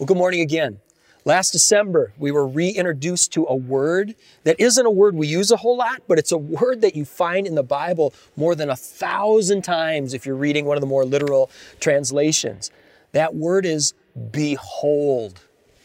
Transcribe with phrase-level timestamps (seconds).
[0.00, 0.80] Well, good morning again.
[1.26, 5.58] Last December, we were reintroduced to a word that isn't a word we use a
[5.58, 8.76] whole lot, but it's a word that you find in the Bible more than a
[8.76, 11.50] thousand times if you're reading one of the more literal
[11.80, 12.70] translations.
[13.12, 13.92] That word is
[14.30, 15.38] behold.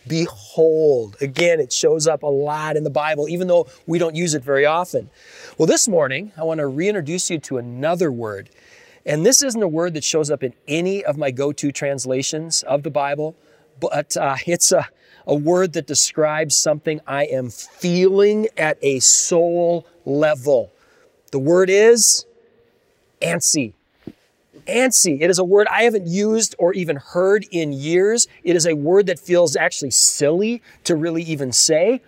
[0.08, 1.18] Behold.
[1.20, 4.44] Again, it shows up a lot in the Bible, even though we don't use it
[4.46, 5.10] very often.
[5.58, 8.50] Well, this morning, I want to reintroduce you to another word.
[9.06, 12.64] And this isn't a word that shows up in any of my go to translations
[12.64, 13.36] of the Bible,
[13.80, 14.88] but uh, it's a
[15.28, 20.72] a word that describes something I am feeling at a soul level.
[21.32, 22.26] The word is
[23.22, 23.74] antsy.
[24.68, 25.22] Antsy.
[25.22, 28.28] It is a word I haven't used or even heard in years.
[28.44, 32.02] It is a word that feels actually silly to really even say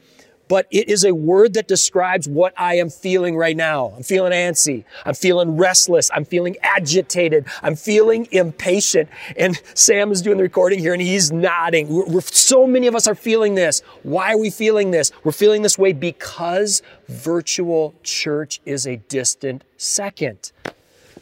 [0.48, 3.94] but it is a word that describes what I am feeling right now.
[3.96, 4.84] I'm feeling antsy.
[5.06, 6.10] I'm feeling restless.
[6.14, 7.46] I'm feeling agitated.
[7.62, 9.10] I'm feeling impatient.
[9.36, 11.90] And Sam is doing the recording here and he's nodding.
[11.90, 13.82] We're, we're, so many of us are feeling this.
[14.04, 15.12] Why are we feeling this?
[15.24, 20.52] We're feeling this way because virtual church is a distant second.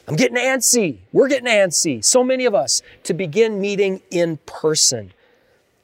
[0.07, 0.99] I'm getting antsy.
[1.11, 2.03] We're getting antsy.
[2.03, 5.13] So many of us to begin meeting in person.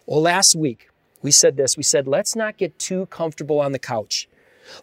[0.06, 0.91] Well, last week,
[1.22, 4.28] we said this we said, let's not get too comfortable on the couch.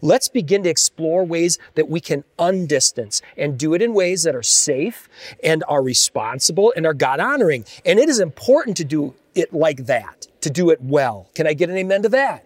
[0.03, 4.35] Let's begin to explore ways that we can undistance and do it in ways that
[4.35, 5.09] are safe
[5.43, 7.65] and are responsible and are God honoring.
[7.85, 11.29] And it is important to do it like that, to do it well.
[11.35, 12.45] Can I get an amen to that?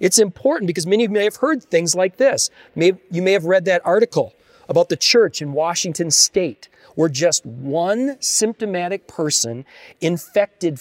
[0.00, 2.50] It's important because many of you may have heard things like this.
[2.74, 4.34] you may have read that article
[4.68, 9.64] about the church in Washington state where just one symptomatic person
[10.00, 10.80] infected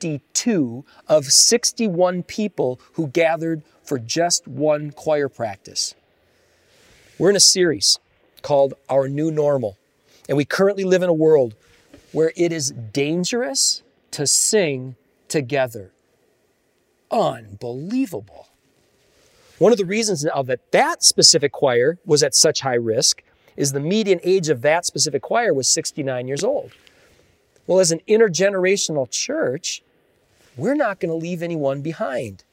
[0.00, 5.94] 52 of 61 people who gathered for just one choir practice.
[7.18, 7.98] We're in a series
[8.42, 9.78] called Our New Normal,
[10.28, 11.54] and we currently live in a world
[12.12, 14.96] where it is dangerous to sing
[15.28, 15.92] together.
[17.10, 18.48] Unbelievable.
[19.58, 23.22] One of the reasons now that that specific choir was at such high risk
[23.56, 26.72] is the median age of that specific choir was 69 years old.
[27.66, 29.82] Well, as an intergenerational church,
[30.56, 32.44] we're not going to leave anyone behind.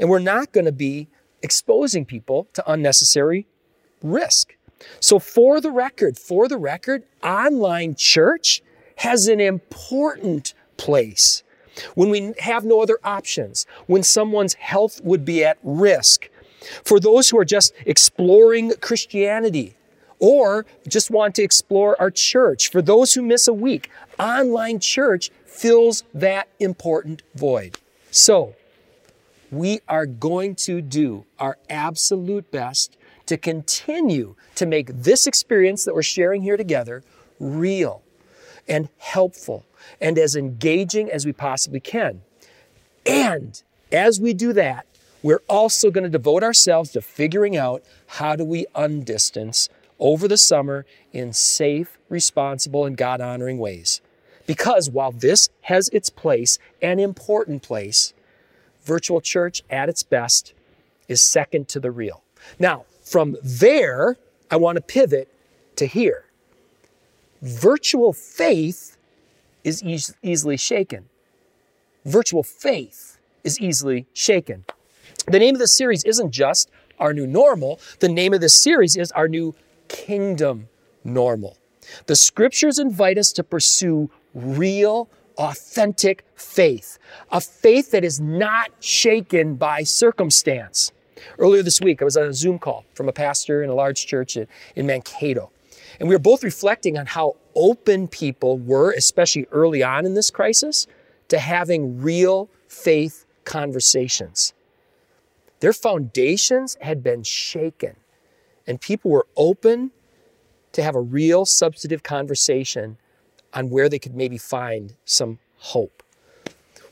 [0.00, 1.08] And we're not going to be
[1.42, 3.46] exposing people to unnecessary
[4.02, 4.56] risk.
[5.00, 8.62] So, for the record, for the record, online church
[8.96, 11.42] has an important place.
[11.94, 16.28] When we have no other options, when someone's health would be at risk,
[16.84, 19.76] for those who are just exploring Christianity
[20.18, 25.30] or just want to explore our church, for those who miss a week, online church
[25.48, 27.76] fills that important void.
[28.10, 28.54] So,
[29.50, 35.94] we are going to do our absolute best to continue to make this experience that
[35.94, 37.02] we're sharing here together
[37.40, 38.02] real
[38.68, 39.64] and helpful
[40.00, 42.22] and as engaging as we possibly can.
[43.06, 44.86] And as we do that,
[45.22, 50.36] we're also going to devote ourselves to figuring out how do we undistance over the
[50.36, 54.00] summer in safe, responsible, and God honoring ways.
[54.48, 58.14] Because while this has its place, an important place,
[58.82, 60.54] virtual church at its best
[61.06, 62.24] is second to the real.
[62.58, 64.16] Now, from there,
[64.50, 65.28] I want to pivot
[65.76, 66.24] to here.
[67.42, 68.96] Virtual faith
[69.64, 71.10] is e- easily shaken.
[72.06, 74.64] Virtual faith is easily shaken.
[75.26, 78.96] The name of the series isn't just our new normal, the name of this series
[78.96, 79.54] is our new
[79.88, 80.68] kingdom
[81.04, 81.58] normal.
[82.06, 86.98] The scriptures invite us to pursue real, authentic faith,
[87.30, 90.92] a faith that is not shaken by circumstance.
[91.38, 94.06] Earlier this week, I was on a Zoom call from a pastor in a large
[94.06, 95.50] church in Mankato.
[95.98, 100.30] And we were both reflecting on how open people were, especially early on in this
[100.30, 100.86] crisis,
[101.28, 104.52] to having real faith conversations.
[105.60, 107.96] Their foundations had been shaken,
[108.66, 109.90] and people were open
[110.72, 112.98] to have a real substantive conversation
[113.54, 116.02] on where they could maybe find some hope.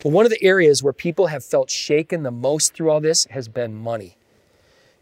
[0.04, 3.26] Well, one of the areas where people have felt shaken the most through all this
[3.30, 4.16] has been money.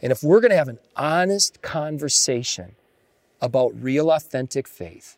[0.00, 2.76] And if we're going to have an honest conversation
[3.40, 5.16] about real, authentic faith,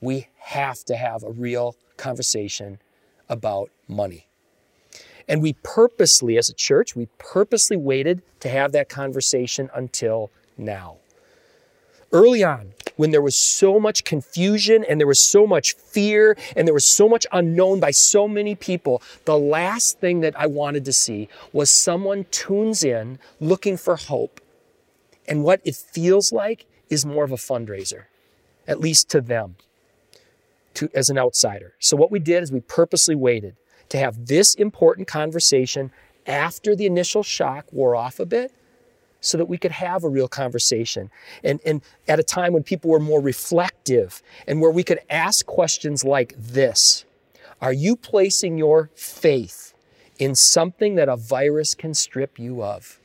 [0.00, 2.78] we have to have a real conversation
[3.28, 4.28] about money.
[5.26, 10.98] And we purposely, as a church, we purposely waited to have that conversation until now.
[12.14, 16.64] Early on, when there was so much confusion and there was so much fear and
[16.64, 20.84] there was so much unknown by so many people, the last thing that I wanted
[20.84, 24.40] to see was someone tunes in looking for hope.
[25.26, 28.04] And what it feels like is more of a fundraiser,
[28.68, 29.56] at least to them,
[30.74, 31.74] to, as an outsider.
[31.80, 33.56] So what we did is we purposely waited
[33.88, 35.90] to have this important conversation
[36.28, 38.52] after the initial shock wore off a bit
[39.24, 41.10] so that we could have a real conversation
[41.42, 45.46] and, and at a time when people were more reflective and where we could ask
[45.46, 47.04] questions like this
[47.60, 49.72] Are you placing your faith
[50.18, 53.00] in something that a virus can strip you of?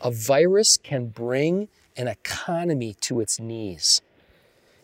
[0.00, 4.00] A virus can bring an economy to its knees.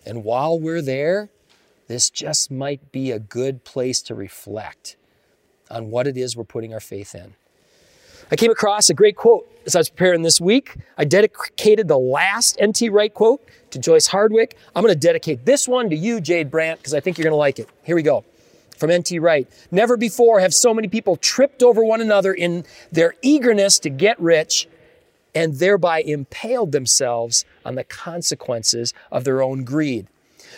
[0.06, 1.28] And while we're there,
[1.86, 4.96] this just might be a good place to reflect
[5.70, 7.34] on what it is we're putting our faith in.
[8.30, 10.76] I came across a great quote as I was preparing this week.
[10.98, 12.88] I dedicated the last N.T.
[12.88, 14.56] Wright quote to Joyce Hardwick.
[14.74, 17.32] I'm going to dedicate this one to you, Jade Brandt, because I think you're going
[17.32, 17.68] to like it.
[17.82, 18.24] Here we go.
[18.78, 19.18] From N.T.
[19.18, 19.48] Wright.
[19.70, 24.20] Never before have so many people tripped over one another in their eagerness to get
[24.20, 24.68] rich
[25.34, 30.06] and thereby impaled themselves on the consequences of their own greed.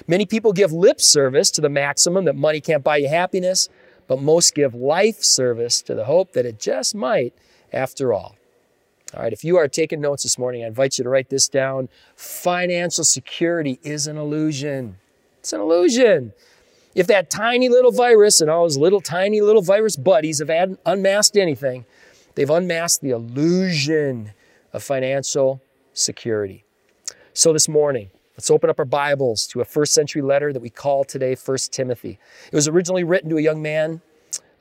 [0.06, 3.68] Many people give lip service to the maximum that money can't buy you happiness,
[4.06, 7.34] but most give life service to the hope that it just might
[7.72, 8.36] after all.
[9.14, 11.48] All right, if you are taking notes this morning, I invite you to write this
[11.48, 11.88] down.
[12.16, 14.98] Financial security is an illusion.
[15.38, 16.32] It's an illusion.
[16.94, 21.36] If that tiny little virus and all his little tiny little virus buddies have unmasked
[21.36, 21.84] anything,
[22.34, 24.32] they've unmasked the illusion
[24.72, 25.60] of financial
[25.92, 26.64] security.
[27.32, 30.68] So this morning, let's open up our Bibles to a first century letter that we
[30.68, 32.18] call today First Timothy.
[32.52, 34.02] It was originally written to a young man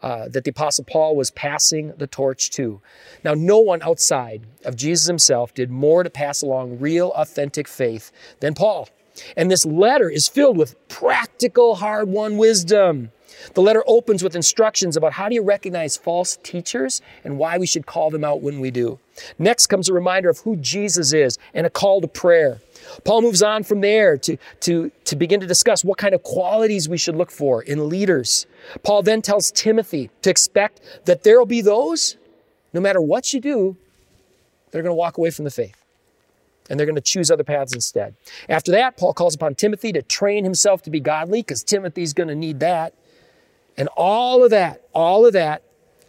[0.02, 2.82] uh, that the Apostle Paul was passing the torch to.
[3.24, 8.12] Now, no one outside of Jesus himself did more to pass along real, authentic faith
[8.40, 8.88] than Paul.
[9.36, 13.12] And this letter is filled with practical, hard won wisdom.
[13.54, 17.68] The letter opens with instructions about how do you recognize false teachers and why we
[17.68, 19.00] should call them out when we do.
[19.40, 22.62] Next comes a reminder of who Jesus is and a call to prayer.
[23.04, 26.88] Paul moves on from there to, to, to begin to discuss what kind of qualities
[26.88, 28.46] we should look for in leaders.
[28.84, 32.18] Paul then tells Timothy to expect that there will be those,
[32.74, 33.78] no matter what you do,
[34.72, 35.86] that are going to walk away from the faith
[36.70, 38.16] and they're going to choose other paths instead.
[38.50, 42.30] After that, Paul calls upon Timothy to train himself to be godly because Timothy's going
[42.30, 42.94] to need that.
[43.78, 45.64] And all of that, all of that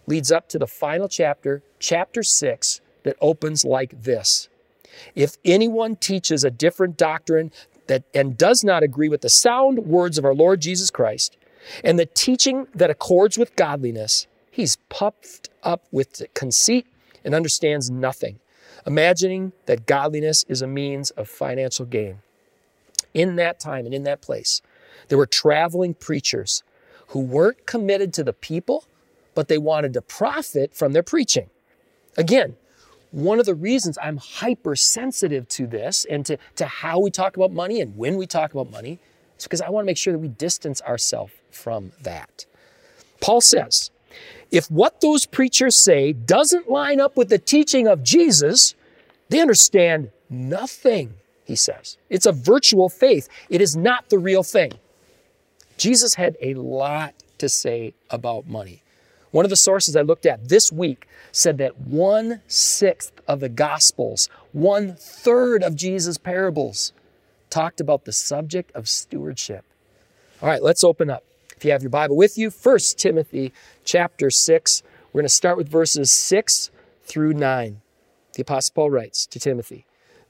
[0.06, 4.48] leads up to the final chapter, chapter six, that opens like this.
[5.14, 7.52] If anyone teaches a different doctrine
[7.86, 11.36] that, and does not agree with the sound words of our Lord Jesus Christ
[11.84, 16.86] and the teaching that accords with godliness, he's puffed up with conceit
[17.24, 18.38] and understands nothing,
[18.86, 22.18] imagining that godliness is a means of financial gain.
[23.14, 24.62] In that time and in that place,
[25.08, 26.62] there were traveling preachers
[27.08, 28.84] who weren't committed to the people,
[29.34, 31.50] but they wanted to profit from their preaching.
[32.16, 32.56] Again,
[33.10, 37.52] one of the reasons I'm hypersensitive to this and to, to how we talk about
[37.52, 38.98] money and when we talk about money
[39.38, 42.46] is because I want to make sure that we distance ourselves from that.
[43.20, 43.90] Paul says,
[44.50, 48.74] if what those preachers say doesn't line up with the teaching of Jesus,
[49.28, 51.14] they understand nothing,
[51.44, 51.98] he says.
[52.08, 54.72] It's a virtual faith, it is not the real thing.
[55.76, 58.82] Jesus had a lot to say about money.
[59.30, 63.48] One of the sources I looked at this week said that one sixth of the
[63.48, 66.92] Gospels, one third of Jesus' parables,
[67.50, 69.64] talked about the subject of stewardship.
[70.40, 71.24] All right, let's open up.
[71.56, 73.52] If you have your Bible with you, 1 Timothy
[73.84, 74.82] chapter 6.
[75.12, 76.70] We're going to start with verses 6
[77.04, 77.80] through 9.
[78.34, 79.85] The Apostle Paul writes to Timothy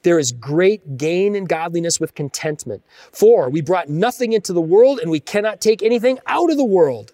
[0.07, 2.85] There is great gain in godliness with contentment.
[3.11, 6.65] For we brought nothing into the world, and we cannot take anything out of the
[6.65, 7.13] world.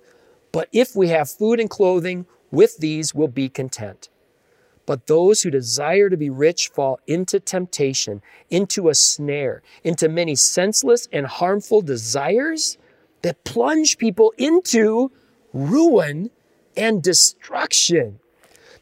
[0.52, 4.10] But if we have food and clothing, with these we'll be content.
[4.84, 8.20] But those who desire to be rich fall into temptation,
[8.50, 12.76] into a snare, into many senseless and harmful desires
[13.22, 15.10] that plunge people into
[15.54, 16.30] ruin
[16.76, 18.18] and destruction.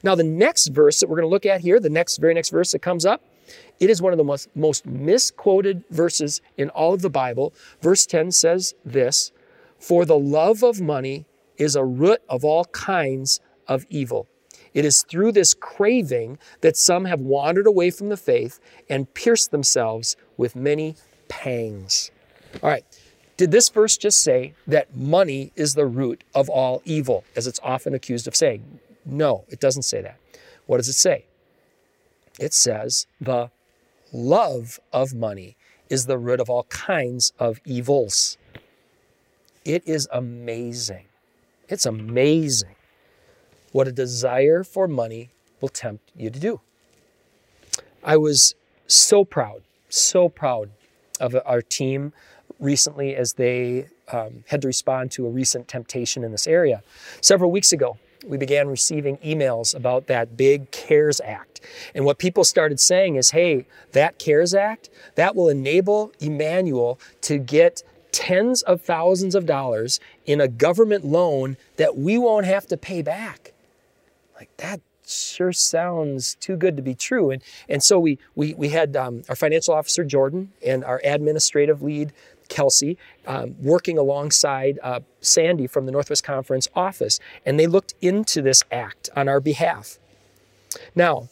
[0.02, 2.49] Now, the next verse that we're going to look at here, the next, very next
[2.49, 3.23] verse that comes up,
[3.78, 7.52] it is one of the most, most misquoted verses in all of the Bible.
[7.80, 9.33] Verse 10 says this
[9.78, 11.26] For the love of money
[11.57, 14.26] is a root of all kinds of evil.
[14.73, 19.50] It is through this craving that some have wandered away from the faith and pierced
[19.50, 20.97] themselves with many
[21.28, 22.11] pangs.
[22.62, 22.85] All right,
[23.37, 27.61] did this verse just say that money is the root of all evil, as it's
[27.62, 28.80] often accused of saying?
[29.04, 30.19] No, it doesn't say that.
[30.66, 31.25] What does it say?
[32.38, 33.50] It says the
[34.12, 35.56] love of money
[35.88, 38.38] is the root of all kinds of evils.
[39.64, 41.06] It is amazing
[41.70, 42.75] it's amazing
[43.72, 46.60] what a desire for money will tempt you to do.
[48.02, 48.54] I was
[48.88, 50.70] so proud, so proud
[51.20, 52.12] of our team
[52.58, 56.82] recently as they um, had to respond to a recent temptation in this area.
[57.20, 61.61] Several weeks ago, we began receiving emails about that big CARES Act.
[61.95, 67.39] And what people started saying is, hey, that CARES Act, that will enable Emmanuel to
[67.39, 72.77] get tens of thousands of dollars in a government loan that we won't have to
[72.77, 73.53] pay back.
[74.37, 77.31] Like that sure sounds too good to be true.
[77.31, 81.83] And, and so we, we, we had um, our financial officer, Jordan, and our administrative
[81.83, 82.12] lead,
[82.50, 88.42] Kelsey, um, working alongside uh, Sandy from the Northwest Conference office, and they looked into
[88.42, 89.99] this act on our behalf.
[90.95, 91.30] Now,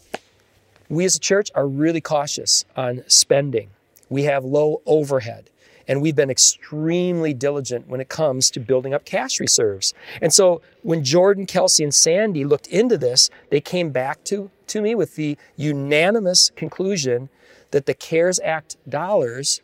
[0.88, 3.68] we as a church are really cautious on spending.
[4.08, 5.50] We have low overhead.
[5.86, 9.94] And we've been extremely diligent when it comes to building up cash reserves.
[10.20, 14.82] And so when Jordan, Kelsey, and Sandy looked into this, they came back to, to
[14.82, 17.30] me with the unanimous conclusion
[17.70, 19.62] that the CARES Act dollars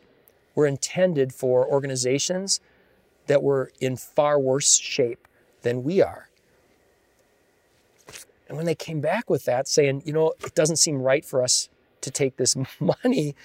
[0.55, 2.59] were intended for organizations
[3.27, 5.27] that were in far worse shape
[5.61, 6.29] than we are.
[8.47, 11.43] And when they came back with that, saying, you know, it doesn't seem right for
[11.43, 11.67] us
[12.01, 13.35] to take this money,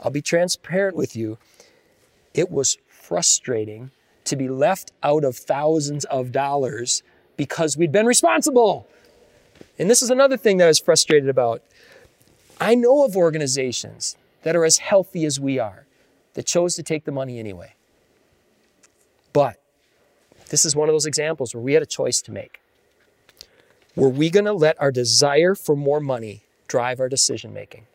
[0.00, 1.38] I'll be transparent with you.
[2.34, 3.90] It was frustrating
[4.24, 7.02] to be left out of thousands of dollars
[7.36, 8.86] because we'd been responsible.
[9.78, 11.62] And this is another thing that I was frustrated about.
[12.60, 15.86] I know of organizations that are as healthy as we are
[16.38, 17.74] that chose to take the money anyway.
[19.32, 19.60] But
[20.50, 22.60] this is one of those examples where we had a choice to make.
[23.96, 27.86] Were we going to let our desire for more money drive our decision making?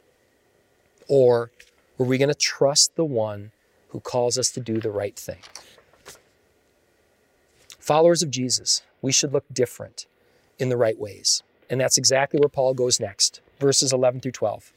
[1.07, 1.51] Or
[1.97, 3.53] were we going to trust the one
[3.91, 5.39] who calls us to do the right thing?
[7.79, 10.05] Followers of Jesus, we should look different
[10.59, 11.43] in the right ways.
[11.69, 14.73] And that's exactly where Paul goes next, verses 11 through 12.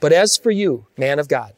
[0.00, 1.52] But as for you, man of God,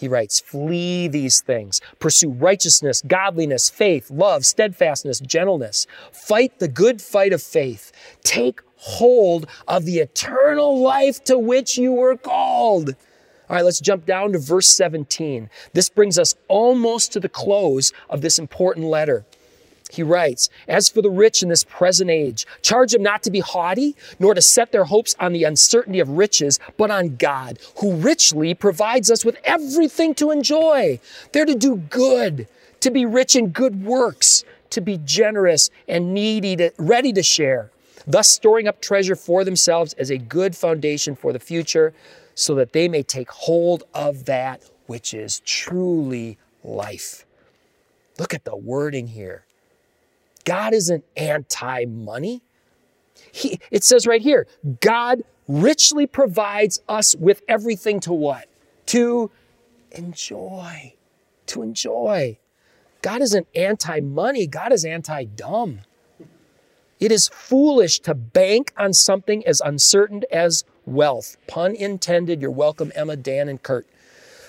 [0.00, 1.80] he writes, Flee these things.
[1.98, 5.86] Pursue righteousness, godliness, faith, love, steadfastness, gentleness.
[6.10, 7.92] Fight the good fight of faith.
[8.24, 12.96] Take hold of the eternal life to which you were called.
[13.48, 15.50] All right, let's jump down to verse 17.
[15.74, 19.26] This brings us almost to the close of this important letter
[19.92, 23.40] he writes, As for the rich in this present age, charge them not to be
[23.40, 27.94] haughty, nor to set their hopes on the uncertainty of riches, but on God, who
[27.96, 31.00] richly provides us with everything to enjoy.
[31.32, 32.48] They're to do good,
[32.80, 37.70] to be rich in good works, to be generous and needy, to, ready to share,
[38.06, 41.92] thus storing up treasure for themselves as a good foundation for the future,
[42.34, 47.24] so that they may take hold of that which is truly life.
[48.18, 49.44] Look at the wording here.
[50.50, 52.42] God isn't anti money.
[53.70, 54.48] It says right here,
[54.80, 58.48] God richly provides us with everything to what?
[58.86, 59.30] To
[59.92, 60.94] enjoy.
[61.46, 62.38] To enjoy.
[63.00, 65.82] God isn't anti money, God is anti dumb.
[66.98, 71.36] It is foolish to bank on something as uncertain as wealth.
[71.46, 72.42] Pun intended.
[72.42, 73.86] You're welcome, Emma, Dan, and Kurt.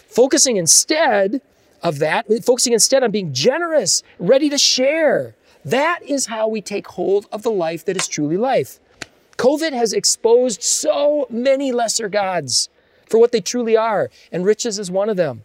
[0.08, 1.42] Focusing instead
[1.84, 6.88] of that, focusing instead on being generous, ready to share, that is how we take
[6.88, 8.80] hold of the life that is truly life.
[9.38, 12.70] COVID has exposed so many lesser gods
[13.08, 15.44] for what they truly are, and riches is one of them.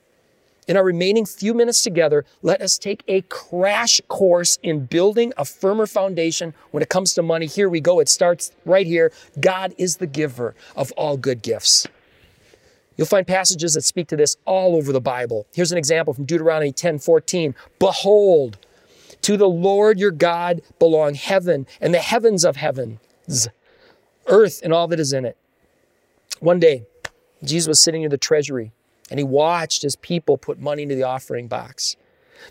[0.69, 5.45] In our remaining few minutes together, let us take a crash course in building a
[5.45, 7.47] firmer foundation when it comes to money.
[7.47, 8.01] Here we go.
[8.01, 9.13] It starts right here.
[9.39, 11.87] God is the giver of all good gifts.
[12.97, 15.47] You'll find passages that speak to this all over the Bible.
[15.55, 17.55] Here's an example from Deuteronomy 10 14.
[17.79, 18.59] Behold,
[19.27, 23.49] to the Lord your God belong heaven and the heavens of heavens,
[24.29, 25.37] earth and all that is in it.
[26.39, 26.87] One day,
[27.43, 28.71] Jesus was sitting in the treasury
[29.11, 31.97] and he watched as people put money into the offering box.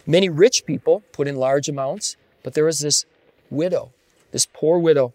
[0.05, 3.05] Many rich people put in large amounts, but there was this
[3.50, 3.94] widow,
[4.34, 5.13] this poor widow,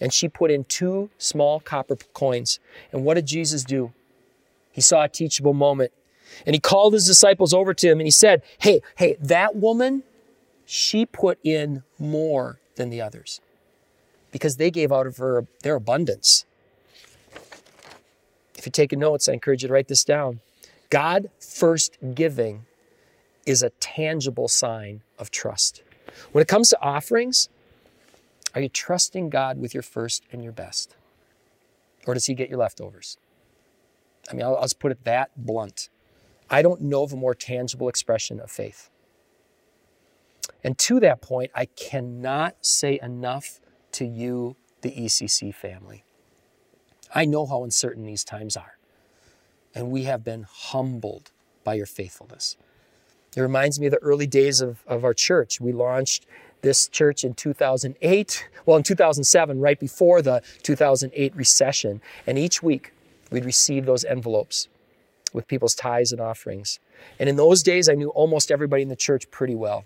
[0.00, 2.58] and she put in two small copper coins.
[2.90, 3.92] And what did Jesus do?
[4.72, 5.92] He saw a teachable moment.
[6.44, 10.02] And he called his disciples over to him and he said, Hey, hey, that woman,
[10.66, 13.40] she put in more than the others
[14.32, 16.44] because they gave out of her, their abundance.
[18.56, 20.40] If you're taking notes, I encourage you to write this down.
[20.90, 22.66] God first giving
[23.46, 25.82] is a tangible sign of trust.
[26.32, 27.48] When it comes to offerings,
[28.54, 30.96] are you trusting God with your first and your best?
[32.06, 33.18] Or does He get your leftovers?
[34.30, 35.88] I mean, I'll, I'll just put it that blunt.
[36.50, 38.90] I don't know of a more tangible expression of faith.
[40.66, 43.60] And to that point, I cannot say enough
[43.92, 46.02] to you, the ECC family.
[47.14, 48.76] I know how uncertain these times are,
[49.76, 51.30] and we have been humbled
[51.62, 52.56] by your faithfulness.
[53.36, 55.60] It reminds me of the early days of, of our church.
[55.60, 56.26] We launched
[56.62, 62.00] this church in 2008, well, in 2007, right before the 2008 recession.
[62.26, 62.92] And each week
[63.30, 64.66] we'd receive those envelopes
[65.32, 66.80] with people's tithes and offerings.
[67.20, 69.84] And in those days, I knew almost everybody in the church pretty well.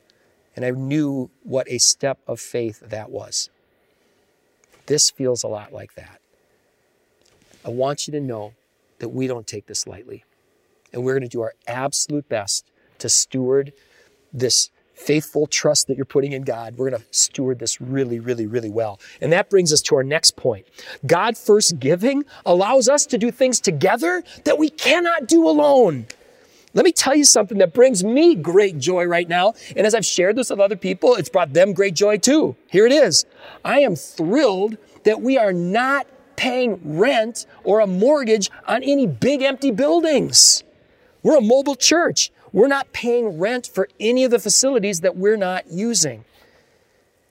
[0.60, 3.48] And I knew what a step of faith that was.
[4.84, 6.20] This feels a lot like that.
[7.64, 8.52] I want you to know
[8.98, 10.22] that we don't take this lightly.
[10.92, 12.66] And we're going to do our absolute best
[12.98, 13.72] to steward
[14.34, 16.76] this faithful trust that you're putting in God.
[16.76, 19.00] We're going to steward this really, really, really well.
[19.22, 20.66] And that brings us to our next point.
[21.06, 26.06] God first giving allows us to do things together that we cannot do alone.
[26.72, 29.54] Let me tell you something that brings me great joy right now.
[29.76, 32.54] And as I've shared this with other people, it's brought them great joy too.
[32.68, 33.24] Here it is.
[33.64, 39.42] I am thrilled that we are not paying rent or a mortgage on any big
[39.42, 40.62] empty buildings.
[41.22, 42.30] We're a mobile church.
[42.52, 46.24] We're not paying rent for any of the facilities that we're not using.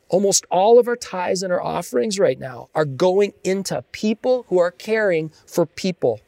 [0.10, 4.60] Almost all of our tithes and our offerings right now are going into people who
[4.60, 6.20] are caring for people.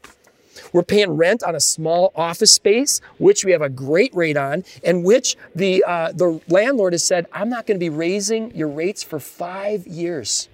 [0.72, 4.64] We're paying rent on a small office space, which we have a great rate on,
[4.84, 8.68] and which the, uh, the landlord has said, I'm not going to be raising your
[8.68, 10.48] rates for five years.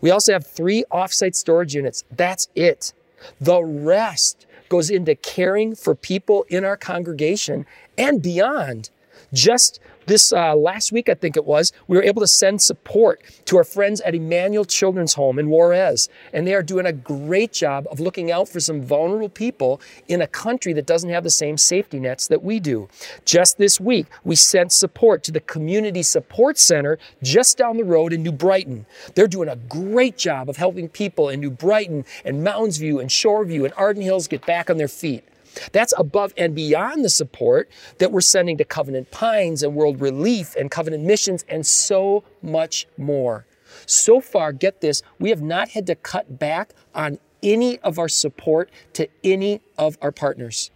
[0.00, 2.04] We also have three offsite storage units.
[2.10, 2.92] That's it.
[3.40, 8.90] The rest goes into caring for people in our congregation and beyond.
[9.32, 13.22] Just this uh, last week, I think it was, we were able to send support
[13.46, 16.08] to our friends at Emmanuel Children's Home in Juarez.
[16.32, 20.20] And they are doing a great job of looking out for some vulnerable people in
[20.20, 22.88] a country that doesn't have the same safety nets that we do.
[23.24, 28.12] Just this week, we sent support to the Community Support Center just down the road
[28.12, 28.86] in New Brighton.
[29.14, 33.08] They're doing a great job of helping people in New Brighton and Mounds View and
[33.08, 35.24] Shoreview and Arden Hills get back on their feet.
[35.72, 40.56] That's above and beyond the support that we're sending to Covenant Pines and World Relief
[40.56, 43.46] and Covenant Missions and so much more.
[43.86, 48.08] So far, get this, we have not had to cut back on any of our
[48.08, 50.70] support to any of our partners.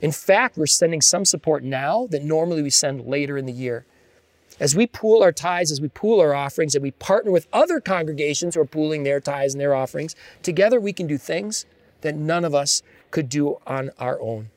[0.00, 3.84] In fact, we're sending some support now that normally we send later in the year.
[4.58, 7.80] As we pool our tithes, as we pool our offerings, and we partner with other
[7.80, 11.66] congregations who are pooling their tithes and their offerings, together we can do things
[12.02, 14.50] that none of us could do on our own.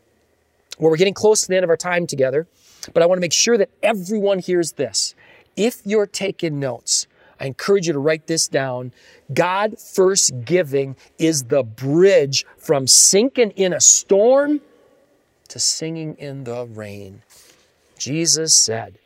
[0.79, 2.47] Well, we're getting close to the end of our time together,
[2.93, 5.13] but I want to make sure that everyone hears this.
[5.55, 7.07] If you're taking notes,
[7.39, 8.91] I encourage you to write this down.
[9.33, 14.61] God first giving is the bridge from sinking in a storm
[15.49, 17.21] to singing in the rain.
[17.97, 18.97] Jesus said,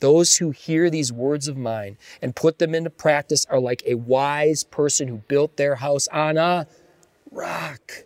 [0.00, 3.94] Those who hear these words of mine and put them into practice are like a
[3.94, 6.66] wise person who built their house on a
[7.30, 8.04] rock.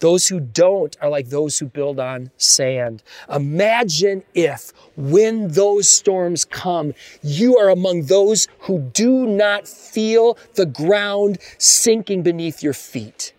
[0.00, 3.02] Those who don't are like those who build on sand.
[3.32, 10.66] Imagine if, when those storms come, you are among those who do not feel the
[10.66, 13.32] ground sinking beneath your feet.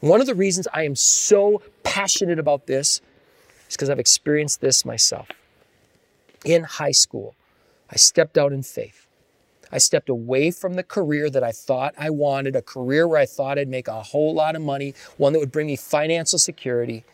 [0.00, 3.00] One of the reasons I am so passionate about this
[3.68, 5.28] is because I've experienced this myself.
[6.44, 7.34] In high school,
[7.90, 9.06] I stepped out in faith.
[9.72, 13.26] I stepped away from the career that I thought I wanted, a career where I
[13.26, 17.04] thought I'd make a whole lot of money, one that would bring me financial security.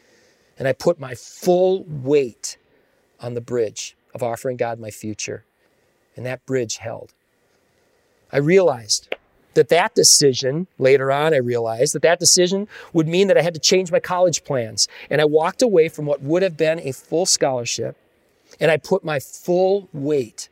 [0.58, 2.58] And I put my full weight
[3.20, 5.44] on the bridge of offering God my future.
[6.16, 7.14] And that bridge held.
[8.32, 9.14] I realized
[9.54, 13.54] that that decision, later on, I realized that that decision would mean that I had
[13.54, 14.88] to change my college plans.
[15.08, 17.96] And I walked away from what would have been a full scholarship
[18.60, 20.48] and I put my full weight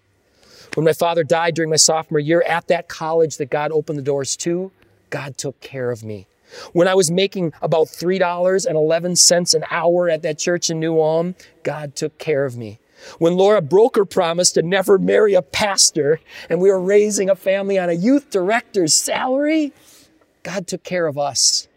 [0.74, 4.02] When my father died during my sophomore year at that college that God opened the
[4.02, 4.70] doors to,
[5.10, 6.26] God took care of me.
[6.72, 11.94] When I was making about $3.11 an hour at that church in New Ulm, God
[11.94, 12.78] took care of me.
[13.18, 17.36] When Laura broke her promise to never marry a pastor and we were raising a
[17.36, 19.72] family on a youth director's salary,
[20.42, 21.68] God took care of us.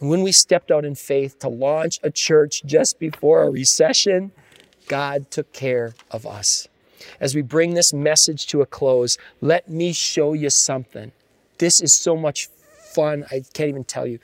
[0.00, 4.32] And when we stepped out in faith to launch a church just before a recession,
[4.88, 6.68] God took care of us.
[7.20, 11.12] As we bring this message to a close, let me show you something.
[11.58, 12.48] This is so much
[12.96, 14.18] fun, I can't even tell you.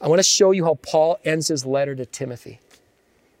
[0.00, 2.60] I want to show you how Paul ends his letter to Timothy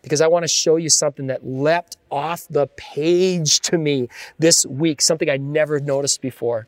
[0.02, 4.08] because I want to show you something that leapt off the page to me
[4.38, 6.66] this week, something I never noticed before.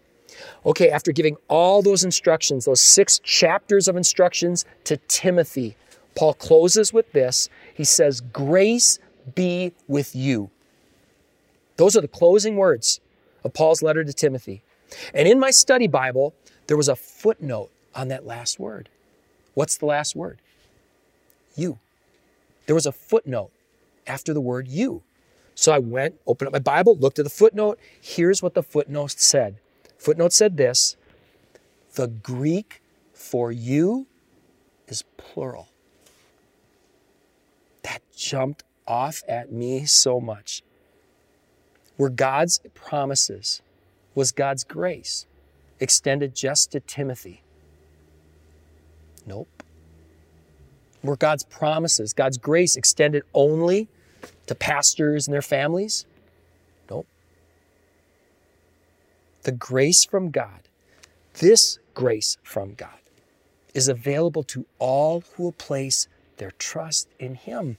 [0.64, 5.76] Okay, after giving all those instructions, those six chapters of instructions to Timothy,
[6.14, 7.48] Paul closes with this.
[7.74, 8.98] He says, Grace
[9.34, 10.50] be with you.
[11.76, 13.00] Those are the closing words
[13.44, 14.62] of Paul's letter to Timothy.
[15.12, 16.34] And in my study Bible,
[16.68, 18.88] there was a footnote on that last word.
[19.54, 20.40] What's the last word?
[21.56, 21.78] You.
[22.66, 23.50] There was a footnote
[24.06, 25.02] after the word you.
[25.54, 27.78] So I went, opened up my Bible, looked at the footnote.
[28.00, 29.56] Here's what the footnote said
[29.98, 30.96] Footnote said this
[31.94, 32.82] the Greek
[33.14, 34.06] for you
[34.86, 35.68] is plural.
[37.82, 40.62] That jumped off at me so much.
[41.96, 43.62] Were God's promises,
[44.14, 45.26] was God's grace
[45.80, 47.42] extended just to Timothy?
[49.26, 49.48] Nope.
[51.02, 53.88] Were God's promises, God's grace extended only
[54.46, 56.06] to pastors and their families?
[56.88, 57.06] Nope.
[59.42, 60.68] The grace from God,
[61.34, 62.90] this grace from God,
[63.74, 66.08] is available to all who will place
[66.38, 67.78] their trust in Him.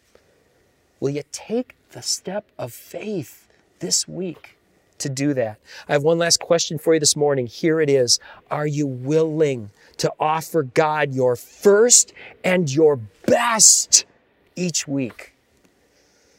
[1.00, 3.48] Will you take the step of faith
[3.80, 4.57] this week
[5.00, 5.60] to do that?
[5.88, 7.48] I have one last question for you this morning.
[7.48, 8.20] Here it is
[8.52, 14.06] Are you willing to offer God your first and your best
[14.56, 15.34] each week?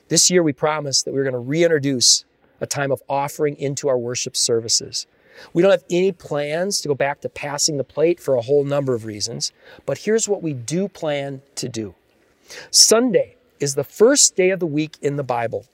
[0.09, 2.25] This year, we promised that we were going to reintroduce
[2.61, 5.07] a time of offering into our worship services.
[5.53, 8.64] We don't have any plans to go back to passing the plate for a whole
[8.64, 9.53] number of reasons,
[9.87, 11.94] but here's what we do plan to do.
[12.71, 15.66] Sunday is the first day of the week in the Bible.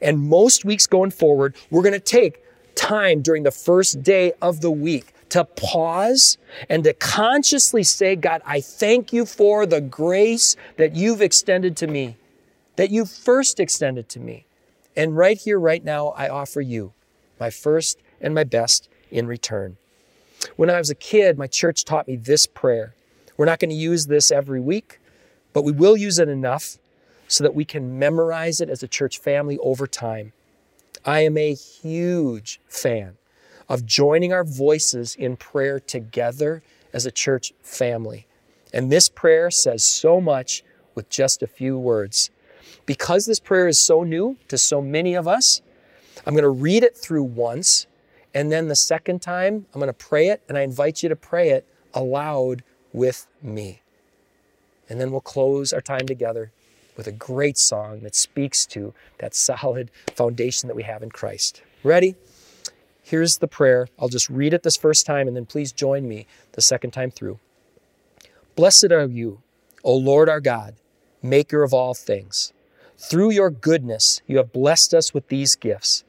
[0.00, 2.42] And most weeks going forward, we're going to take
[2.74, 6.38] time during the first day of the week to pause
[6.68, 11.86] and to consciously say, God, I thank you for the grace that you've extended to
[11.86, 12.16] me,
[12.76, 14.46] that you first extended to me.
[14.96, 16.92] And right here, right now, I offer you
[17.38, 19.76] my first and my best in return.
[20.56, 22.94] When I was a kid, my church taught me this prayer.
[23.36, 25.00] We're not going to use this every week,
[25.52, 26.78] but we will use it enough
[27.30, 30.32] so that we can memorize it as a church family over time.
[31.04, 33.16] I am a huge fan
[33.68, 38.26] of joining our voices in prayer together as a church family.
[38.74, 40.64] And this prayer says so much
[40.96, 42.30] with just a few words.
[42.84, 45.62] Because this prayer is so new to so many of us,
[46.26, 47.86] I'm going to read it through once
[48.34, 51.16] and then the second time, I'm going to pray it, and I invite you to
[51.16, 52.62] pray it aloud
[52.92, 53.82] with me.
[54.88, 56.52] And then we'll close our time together
[57.00, 61.62] with a great song that speaks to that solid foundation that we have in Christ.
[61.82, 62.14] Ready?
[63.02, 63.88] Here's the prayer.
[63.98, 67.10] I'll just read it this first time, and then please join me the second time
[67.10, 67.38] through.
[68.54, 69.40] Blessed are you,
[69.82, 70.74] O Lord our God,
[71.22, 72.52] maker of all things.
[72.98, 76.04] Through your goodness, you have blessed us with these gifts.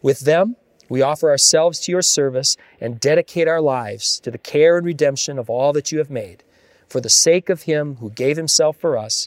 [0.00, 0.54] With them,
[0.88, 5.40] we offer ourselves to your service and dedicate our lives to the care and redemption
[5.40, 6.44] of all that you have made,
[6.88, 9.26] for the sake of him who gave himself for us,